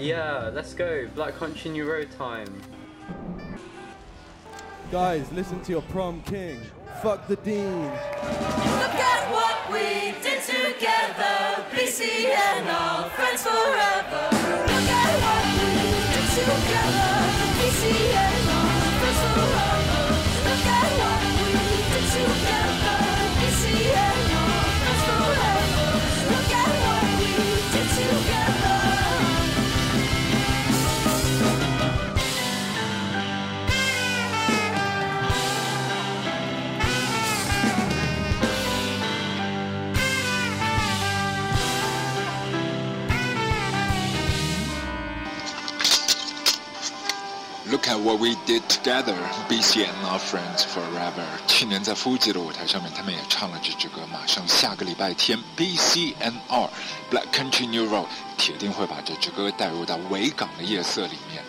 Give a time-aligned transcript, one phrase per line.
[0.00, 1.06] Yeah, let's go.
[1.14, 2.48] Black Country New Road time.
[4.90, 6.58] Guys, listen to your prom king.
[7.02, 7.84] Fuck the dean.
[7.84, 14.28] Look at what we did together, BC and all friends forever.
[14.32, 15.68] Look at what we
[16.14, 17.20] did together,
[17.60, 18.29] BC
[47.80, 49.16] 看 what we did together,
[49.48, 51.24] BC and our friends forever。
[51.46, 54.02] 去年在 Fuji 的舞台上面，他们也唱了这支歌。
[54.12, 56.68] 马上下个礼拜天，B C N R
[57.10, 58.06] Black Country New Road
[58.36, 61.42] 铁定会把这支歌带入到维港的夜色里面。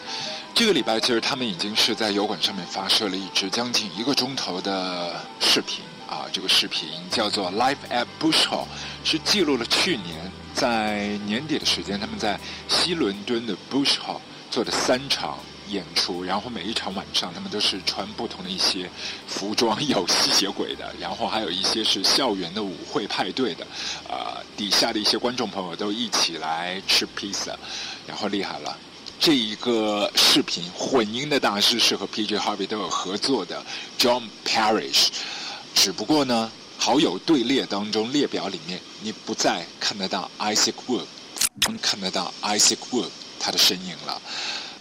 [0.53, 8.65] 这个礼拜其实他们已经是在油管上面发射了一支将近一个钟头的视频啊，这个视频叫做 Live at Bush Hall，
[9.03, 15.37] 是记录了去年在年底的时间，他们在西伦敦的 Bush Hall 做的三场
[15.71, 18.89] 演出，然后每一场晚上他们都是穿不同的一些
[19.27, 23.65] 服装，有吸血鬼的，然后还有一些是校园的舞会派对的，
[24.07, 27.57] 呃，底下的一些观众朋友都一起来吃披萨，
[28.05, 28.77] 然后厉害了。
[29.19, 32.39] 这一个视频混音的大师是和 P.J.
[32.39, 33.63] Harvey 都有合作的
[33.99, 35.09] John Parrish，
[35.75, 41.05] 只不过呢，好友队列当中列表里面你不再看得到 Isaac Wood，
[41.83, 44.19] 看得到 Isaac Wood 他的身影了。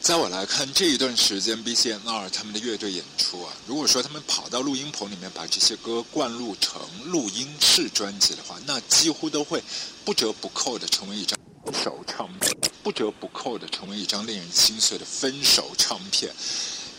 [0.00, 9.62] 在我来看，这一段时间 BCNR 他们的乐队演出啊，如果说他们跑到录音棚里面把这些歌灌录成录音室专辑的话，那几乎都会
[10.02, 12.50] 不折不扣的成为一张分手唱片，
[12.82, 16.34] 不折不扣的成为一张令人心碎的分手唱片。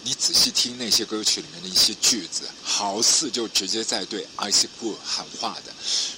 [0.04, 4.68] 你仔细听那些歌曲里面的一些句子，好似就直接在对 Isaac
[5.06, 5.72] 喊话的。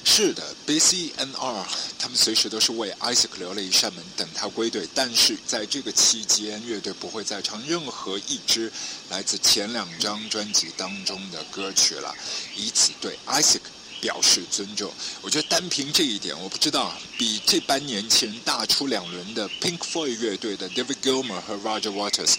[0.06, 1.66] 是的，BCNR
[2.00, 4.88] 他们随时都是为 Isaac 留了一扇门，等他归队。
[4.94, 8.72] 但是在这个期间，乐队不会再唱任何一支
[9.10, 12.16] 来自前两张专辑当中的歌曲了，
[12.56, 13.62] 以此对 Isaac
[14.00, 14.94] 表示尊重。
[15.22, 22.36] 我觉得单凭这一点，我不知道比这般年轻人大出两轮的 Pink Floyd 乐队的 David Gilmour 和 Roger Waters。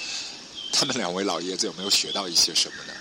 [0.75, 2.93] 他们两位老爷子有没有学到一些什么呢？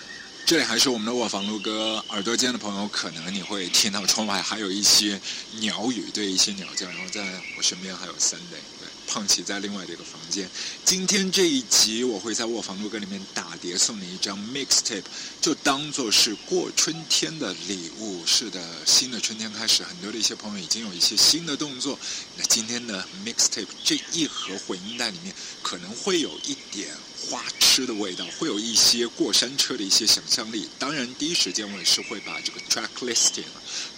[0.45, 5.19] 这里还是我们的卧房录歌，耳朵尖的朋友可能你会听到窗外还有一些
[5.59, 7.25] 鸟语，对一些鸟叫，然后在
[7.57, 8.61] 我身边还有 Sunday，
[9.07, 10.49] 胖琪在另外的一个房间。
[10.83, 15.03] 今天这一集我会在卧房录歌里面打碟送你一张 mixtape，
[15.41, 18.25] 就当做是过春天的礼物。
[18.25, 21.97] 是的，新的春天开始，很多的一些朋友已经有一些新的动作。
[22.37, 26.89] 那今天的 mixtape 这一盒混音带里面可能会有一点。
[27.29, 30.67] 花痴的味道，会有一些过山车的一些想象力。
[30.77, 33.45] 当然，第一时间我也是会把这个 track listing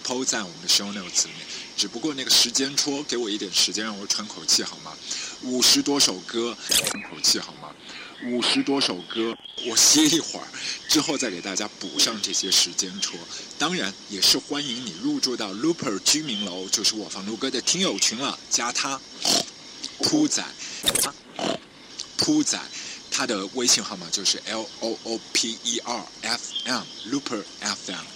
[0.04, 1.44] 抛在我们的 show notes 里面。
[1.76, 4.92] 只不过那个时间戳，给我一点时间让我喘口气好吗？
[5.42, 7.70] 五十多首歌，喘口气好吗？
[8.24, 10.48] 五十多首歌，我歇一会儿，
[10.88, 13.20] 之后再给大家补上这些时间戳。
[13.58, 18.38] 当然，也是欢迎你入驻到 Looper 居民楼，就是我房录歌的听友群了。
[18.48, 18.98] 加他，
[19.98, 20.42] 铺仔，
[22.16, 22.58] 铺仔。
[23.10, 28.15] 他的微信号码就是 L O O P E R F M Looper F M。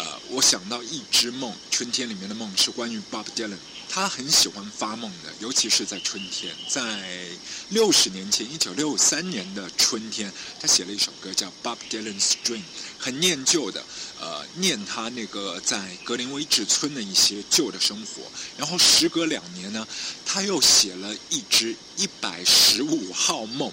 [0.00, 3.58] 呃，我想到一只梦，春天里面的梦是关于 Bob Dylan。
[3.86, 6.54] 他很喜欢发梦的，尤其是在春天。
[6.68, 7.26] 在
[7.68, 12.58] 六十年前，一九六三年的春天，他写了一首歌叫《Bob Dylan's Dream》，
[12.98, 13.84] 很念旧的，
[14.18, 18.22] 呃，念他那个在格林威治村的一些旧的生活。
[18.56, 19.86] 然后时隔两年呢，
[20.24, 23.68] 他又写了一支《一百十五号梦》。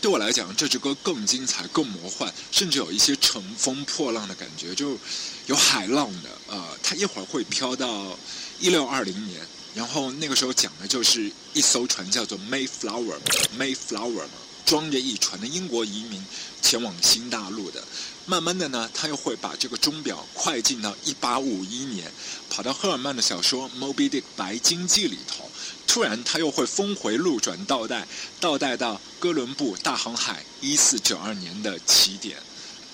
[0.00, 4.98] 对我来讲，这支歌更精彩、更魔幻，甚至有一些乘风破浪的感觉，就
[5.46, 6.30] 有海浪的。
[6.48, 8.18] 呃，它一会儿会飘到
[8.60, 9.40] 一六二零年，
[9.74, 14.26] 然后那个时候讲的就是一艘船叫做 Mayflower，Mayflower
[14.64, 16.24] 装着一船的英国移民
[16.62, 17.82] 前往新大陆的。
[18.26, 22.10] 慢慢的呢，他又会把这个钟表快进到一八五一年，
[22.48, 25.50] 跑到赫尔曼的小说《Moby Dick 白鲸记》里头。
[25.86, 28.08] 突然，他又会峰回路转，倒带，
[28.40, 32.38] 倒带到哥伦布大航海一四九二年的起点。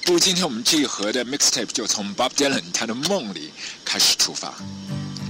[0.05, 3.51] 不如今天我们这一盒的 mixtape 就从 Bob Dylan 他的梦里
[3.83, 4.53] 开始出发，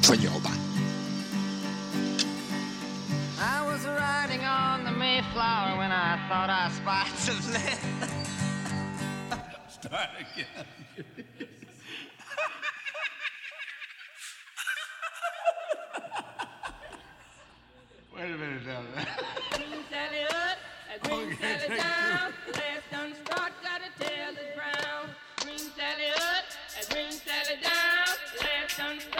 [0.04, 0.52] 春游吧。
[3.40, 8.10] I was riding on the Mayflower when I thought I spied some land.
[9.70, 10.66] Start again.
[18.14, 18.82] Wait a minute now.
[20.99, 25.11] Green Sally down, last start, gotta tell the ground.
[25.41, 26.45] Green Sally up,
[26.91, 29.20] green Sally down, last done start.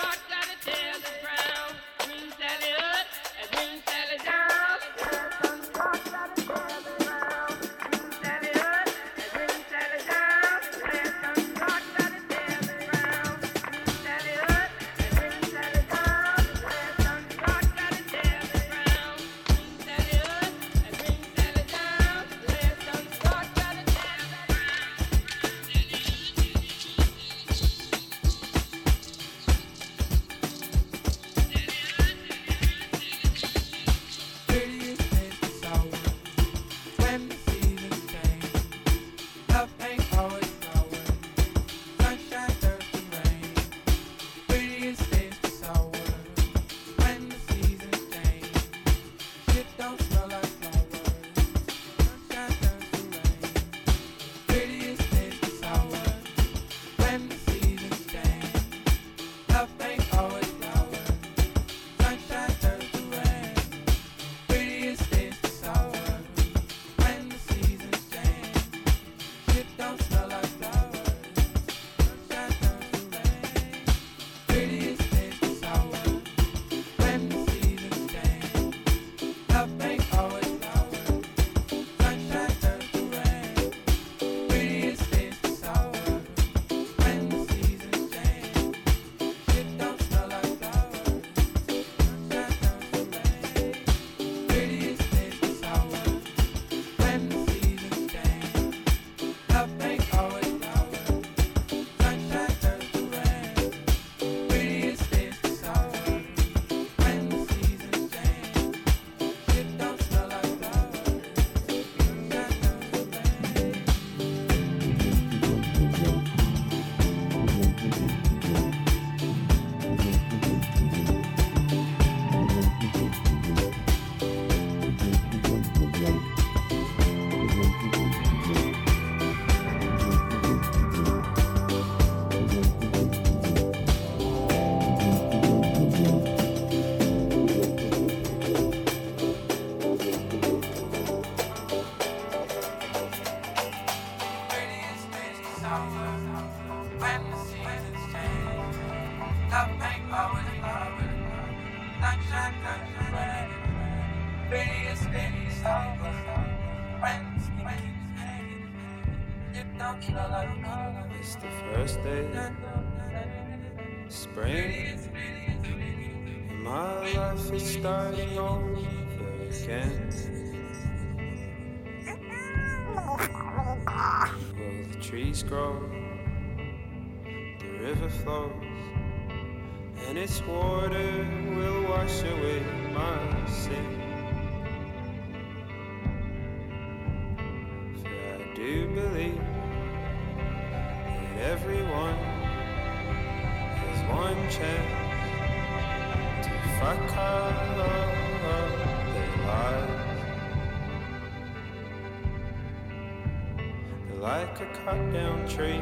[204.85, 205.81] cut down tree,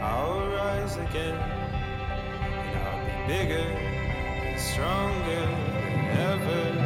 [0.00, 6.81] I'll rise again, and I'll be bigger and stronger than ever.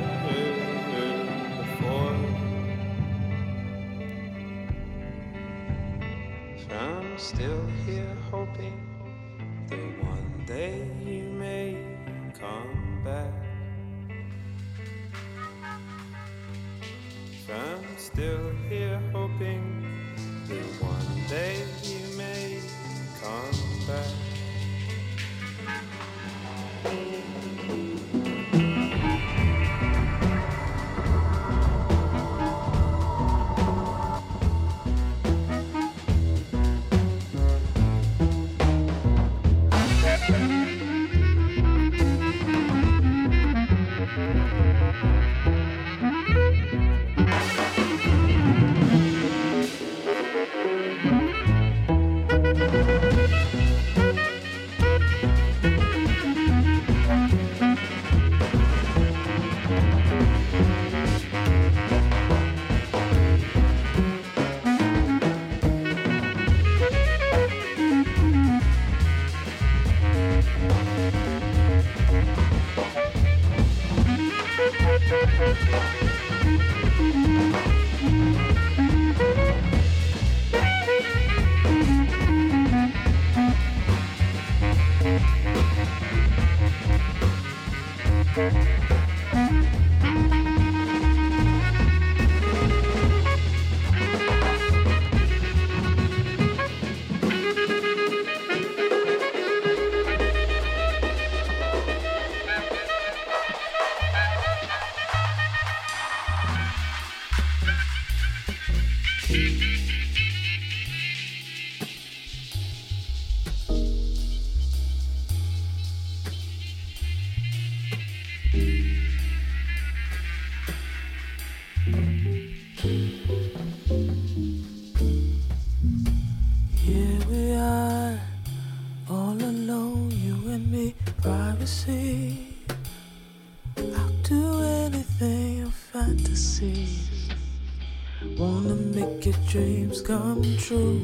[139.57, 141.01] Dreams come true.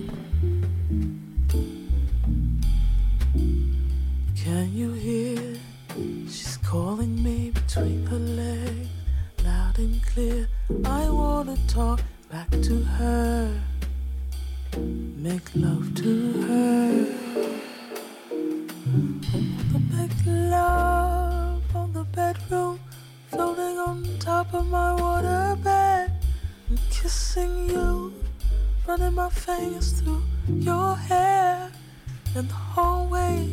[4.37, 5.57] Can you hear?
[6.27, 8.89] She's calling me between her legs,
[9.43, 10.49] loud and clear.
[10.85, 13.59] I wanna talk back to her
[15.29, 16.13] make love to
[16.47, 17.07] her.
[19.97, 22.81] Make love on the bedroom,
[23.31, 24.93] floating on top of my
[26.73, 28.13] and kissing you,
[28.93, 31.73] running my fingers through your hair,
[32.37, 33.49] in the hallway,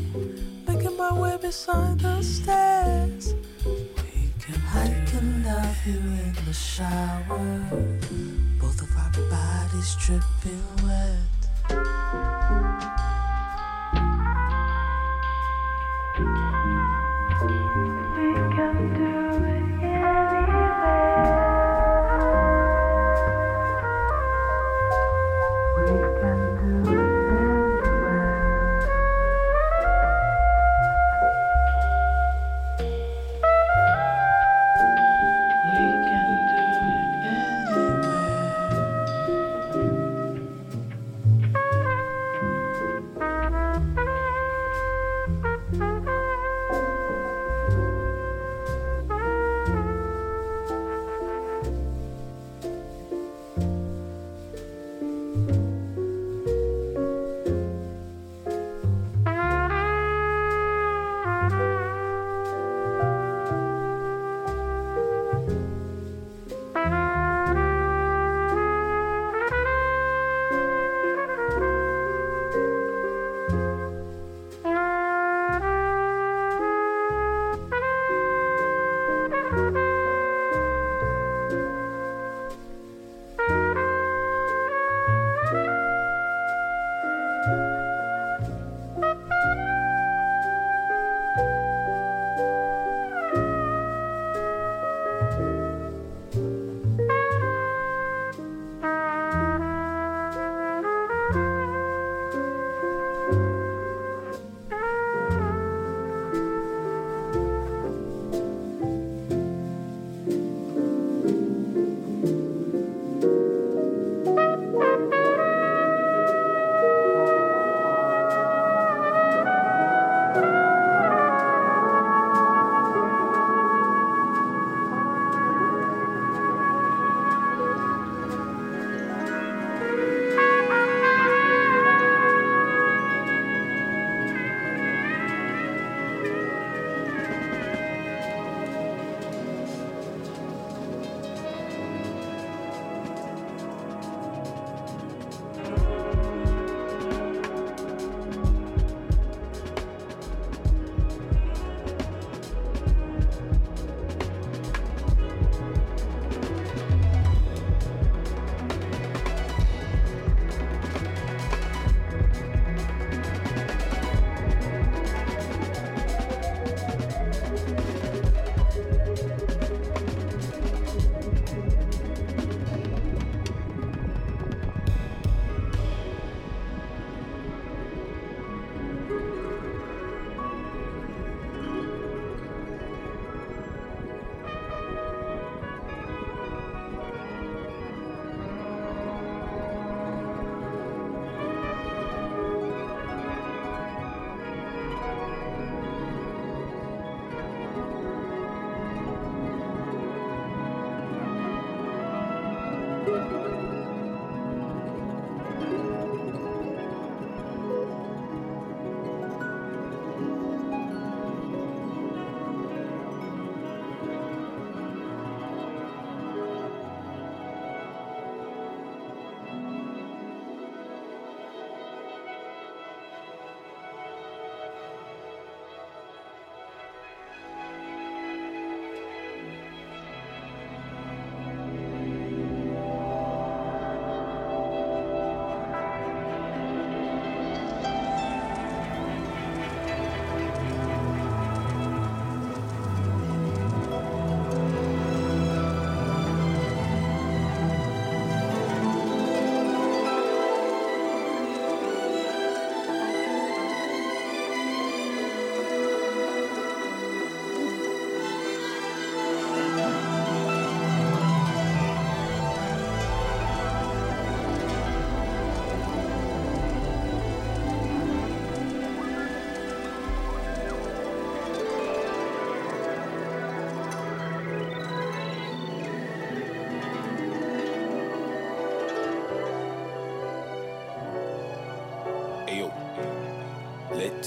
[0.68, 3.36] making my way beside the stairs.
[3.66, 7.62] We can hike and dive here in the shower.
[8.60, 11.99] Both of our bodies dripping wet.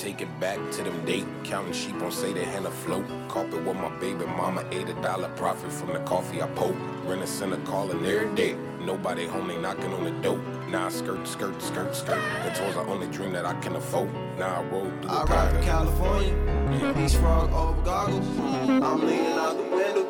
[0.03, 1.25] take it back to them date.
[1.45, 3.05] Counting sheep on say they hand afloat.
[3.29, 6.75] Carpet with my baby mama, ate a dollar profit from the coffee I poke.
[7.05, 8.57] Rent a center calling every day.
[8.81, 10.39] Nobody home, they knocking on the door.
[10.69, 12.21] Now I skirt, skirt, skirt, skirt.
[12.45, 14.13] The toys are only dream that I can afford.
[14.39, 16.33] Now I roll through I rock California.
[16.33, 17.01] Mm-hmm.
[17.01, 18.27] These frog over goggles.
[18.39, 20.05] I'm leaning out the window.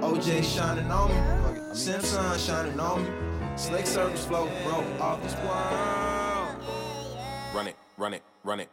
[0.00, 1.74] OJ shining on me.
[1.74, 3.10] Simpson shining on me.
[3.56, 6.24] Slick service flow, bro, off the world.
[7.52, 8.68] Run it, run it, run it.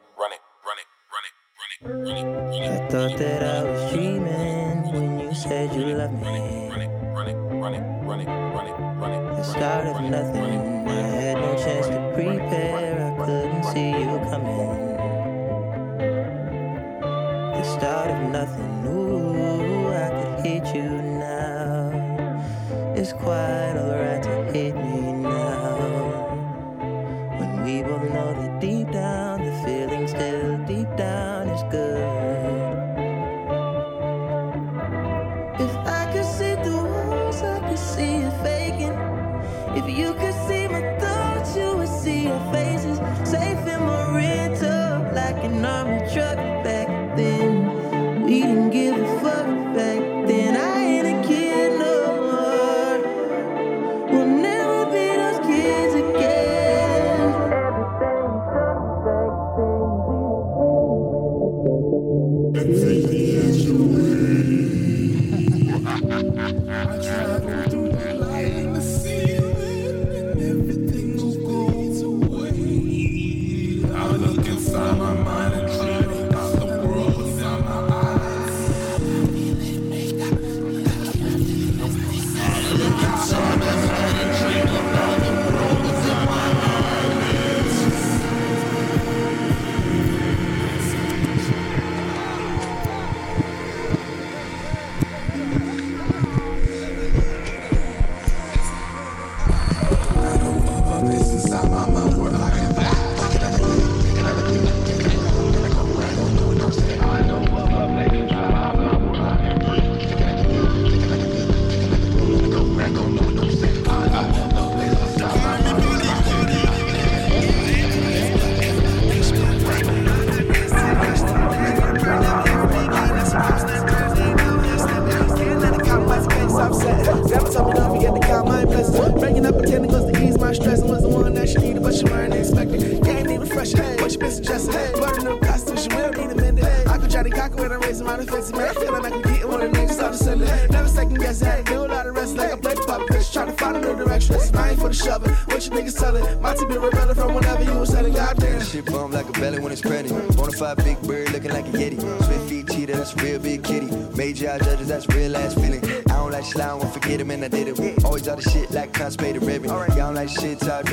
[157.12, 158.06] get him and I did it.
[158.06, 159.70] Always all the shit like constipated ribbon.
[159.98, 160.91] Y'all like shit, type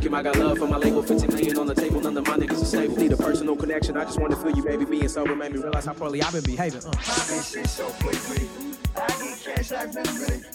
[0.00, 0.14] vacuum.
[0.14, 2.00] I got love for my label, 50 million on the table.
[2.00, 2.96] None of my niggas are stable.
[2.96, 3.96] Need a personal connection.
[3.96, 4.84] I just want to feel you, baby.
[4.84, 6.82] Being sober made me realize how poorly I've been behaving.
[6.84, 6.90] Uh.
[6.92, 8.48] Poppin' shit so quickly.
[8.96, 10.49] I get cash Billy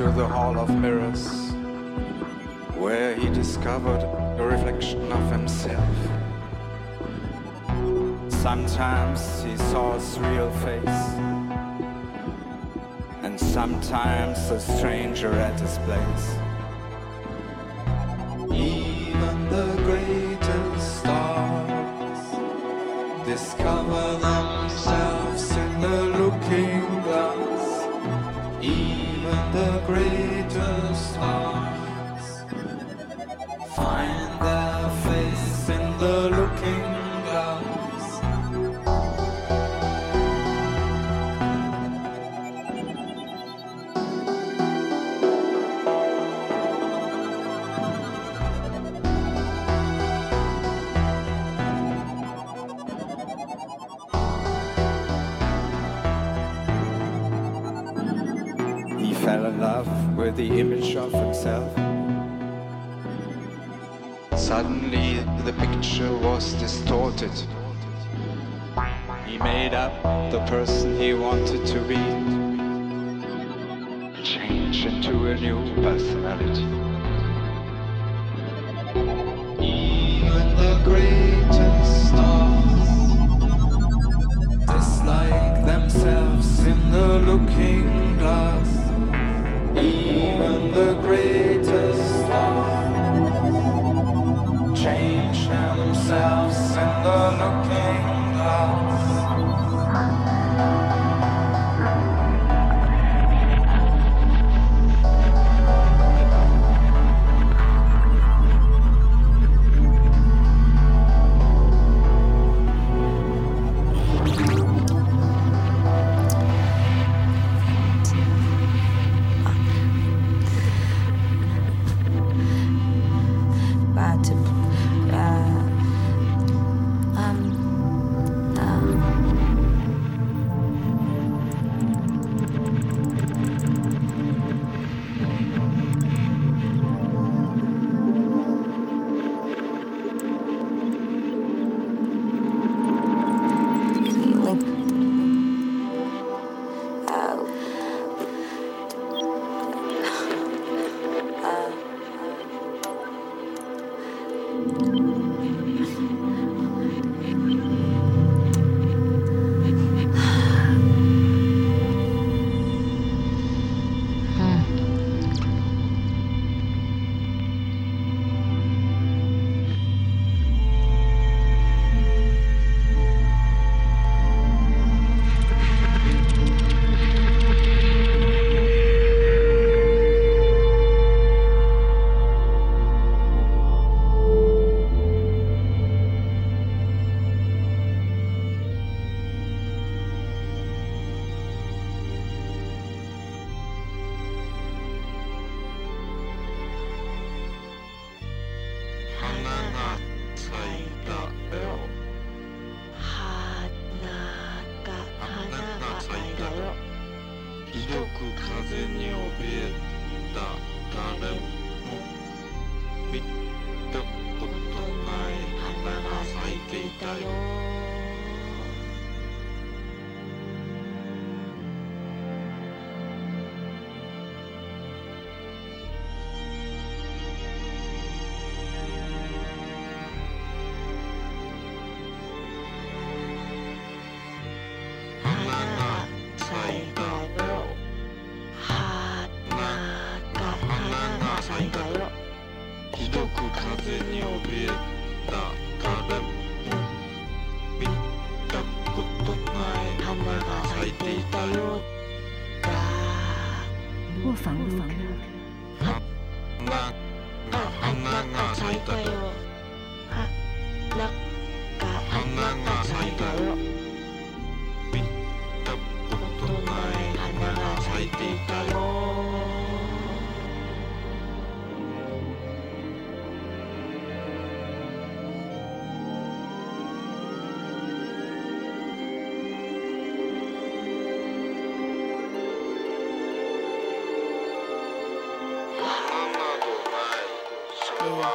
[0.00, 1.50] into the Hall of Mirrors,
[2.76, 4.00] where he discovered
[4.38, 5.96] a reflection of himself.
[8.28, 11.04] Sometimes he saw his real face,
[13.24, 16.47] and sometimes a stranger at his place.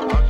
[0.02, 0.23] Lead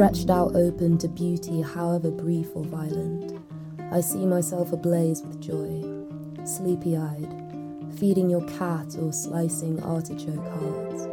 [0.00, 3.38] stretched out open to beauty, however brief or violent.
[3.92, 5.84] I see myself ablaze with joy,
[6.46, 7.28] sleepy eyed,
[7.98, 11.06] feeding your cat or slicing artichoke hearts.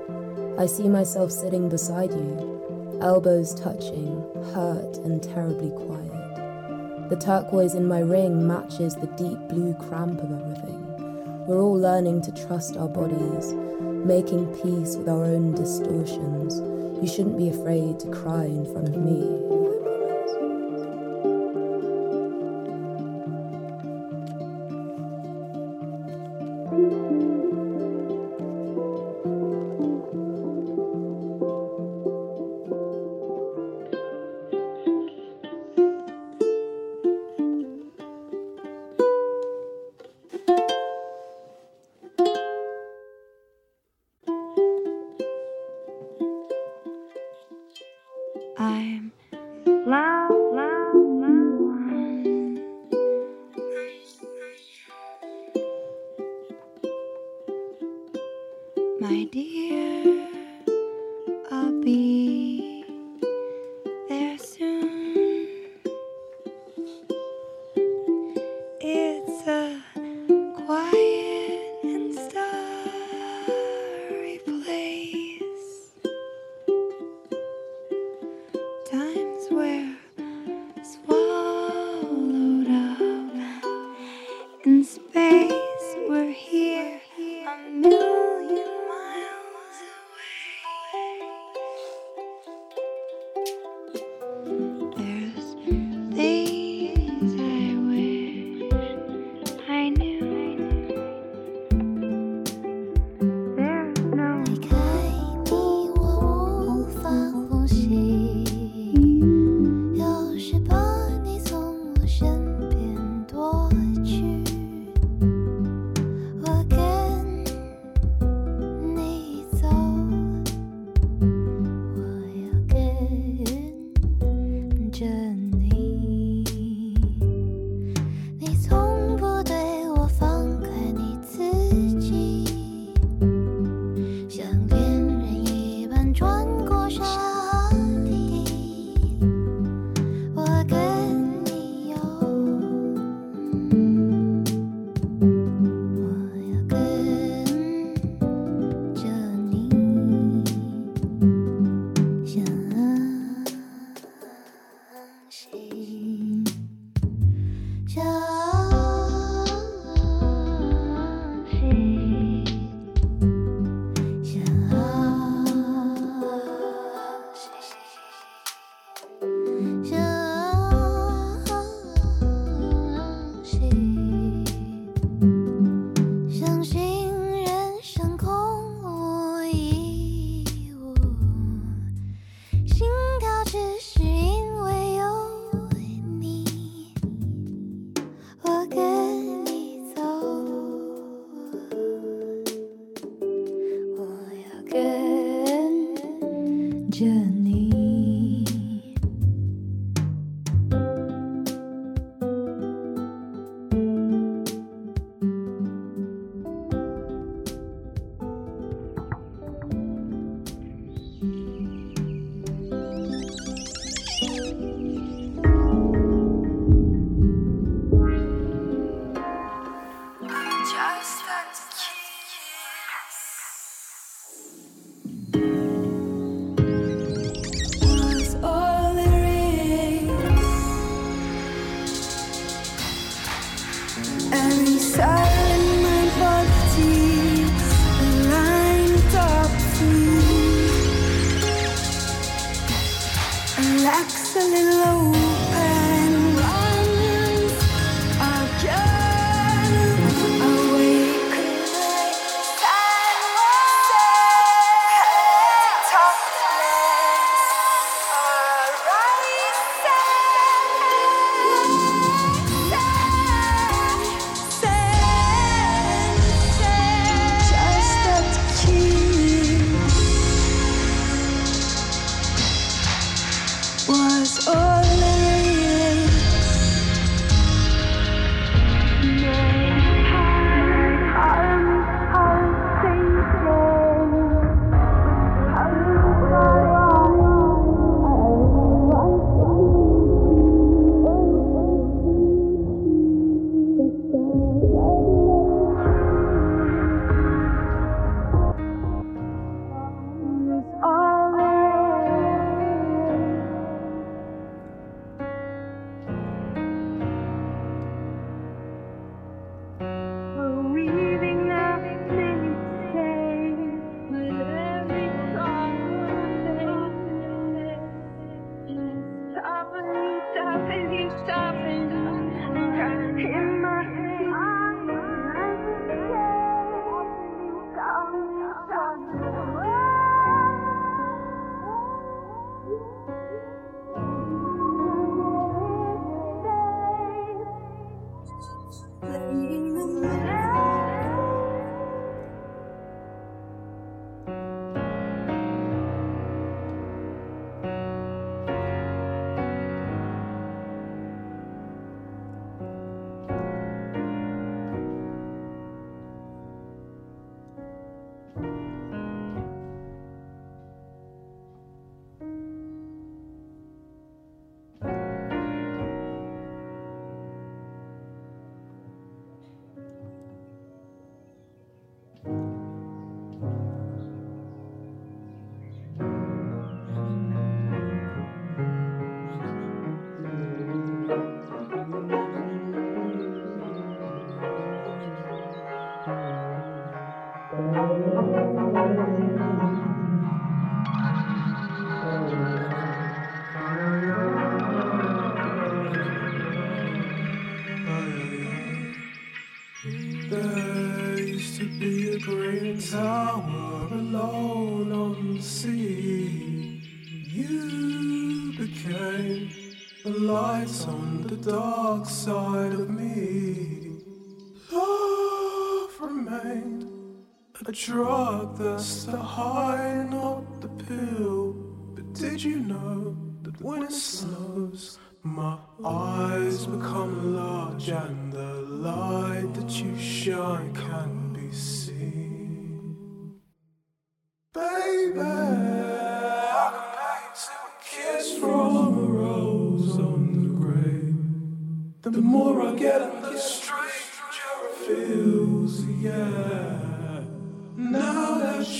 [0.57, 4.23] I see myself sitting beside you, elbows touching,
[4.53, 7.09] hurt and terribly quiet.
[7.09, 11.45] The turquoise in my ring matches the deep blue cramp of everything.
[11.45, 13.51] We're all learning to trust our bodies,
[14.07, 18.97] making peace with our own distortions you shouldn't be afraid to cry in front of
[18.97, 19.66] me.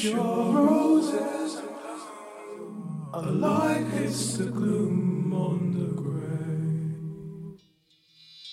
[0.04, 1.58] your roses
[3.14, 7.60] are like hits the gloom on the grave.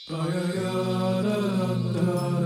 [0.09, 2.44] Ba-ya-ya-da-da-da.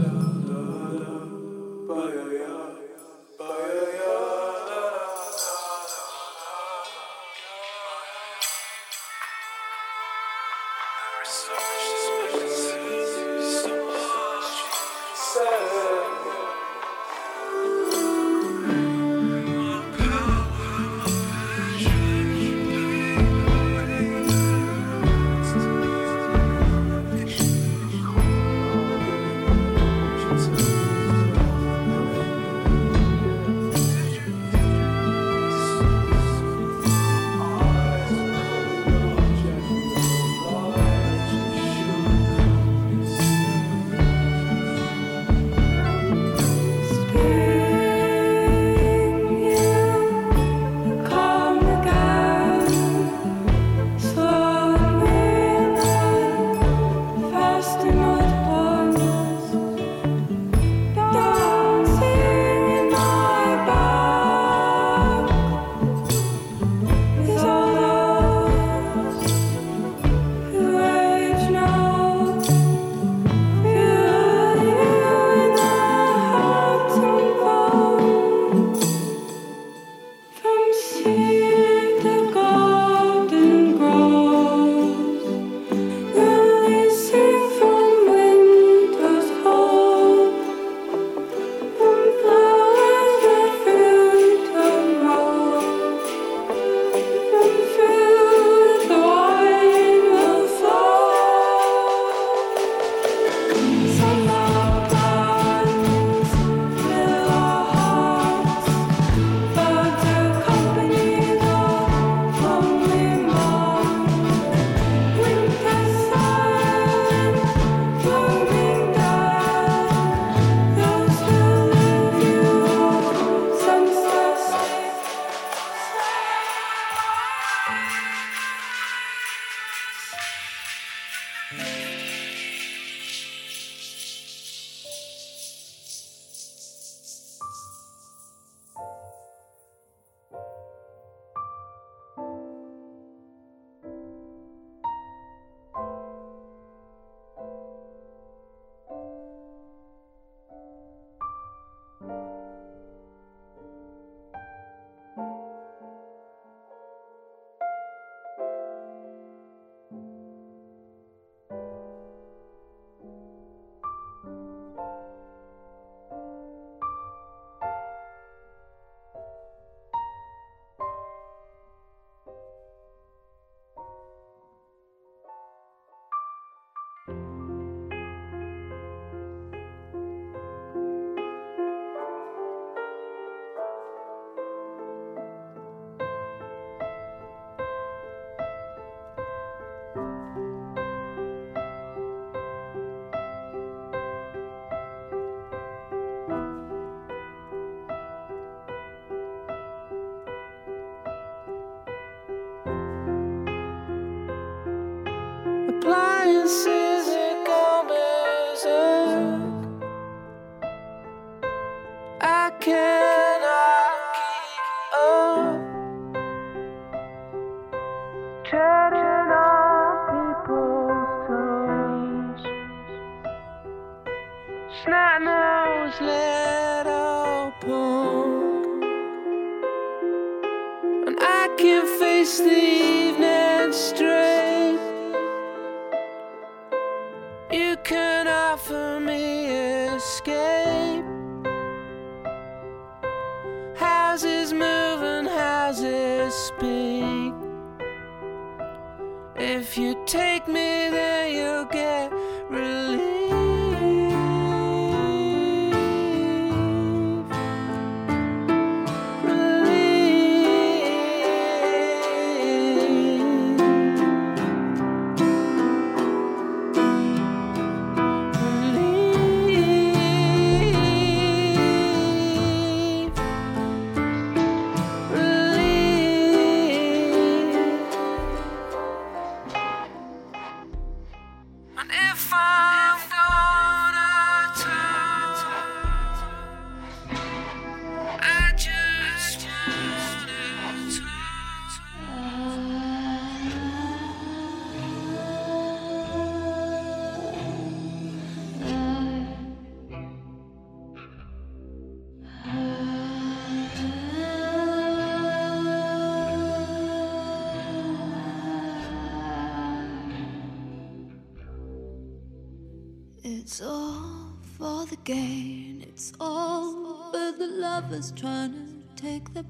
[249.50, 252.12] If you take me there, you'll get
[252.50, 253.27] relief.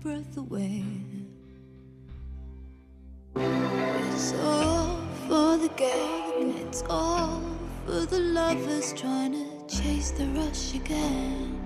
[0.01, 0.85] breath away.
[3.37, 7.43] It's all for the game, it's all
[7.85, 11.59] for the lovers trying to chase the rush again.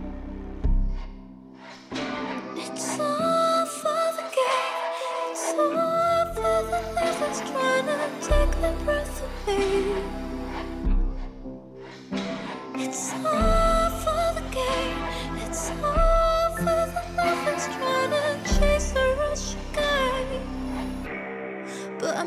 [2.56, 9.22] It's all for the game, it's all for the lovers trying to take their breath
[9.46, 10.11] away.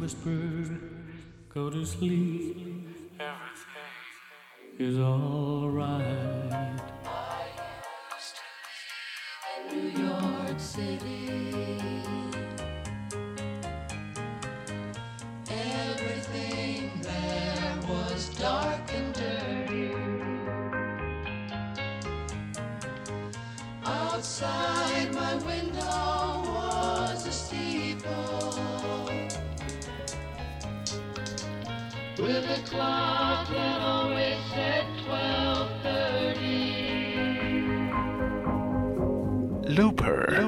[0.00, 0.80] Whisper,
[1.52, 2.88] go to sleep.
[3.20, 6.80] Everything is alright.
[7.04, 7.48] I
[8.10, 8.36] asked
[9.68, 12.29] a new York City.
[39.70, 40.39] Looper,